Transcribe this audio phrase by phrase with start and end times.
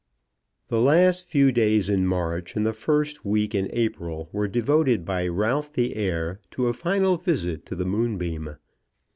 [0.69, 5.27] The last few days in March and the first week in April were devoted by
[5.27, 8.55] Ralph the heir to a final visit to the Moonbeam.